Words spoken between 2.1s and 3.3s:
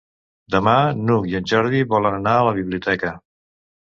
anar a la biblioteca.